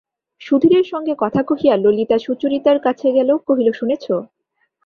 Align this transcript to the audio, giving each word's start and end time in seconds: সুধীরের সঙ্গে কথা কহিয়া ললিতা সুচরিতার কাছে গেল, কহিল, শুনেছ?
সুধীরের 0.41 0.85
সঙ্গে 0.91 1.13
কথা 1.19 1.41
কহিয়া 1.43 1.75
ললিতা 1.77 2.17
সুচরিতার 2.19 2.77
কাছে 2.79 3.07
গেল, 3.11 3.29
কহিল, 3.47 3.67
শুনেছ? 3.71 4.05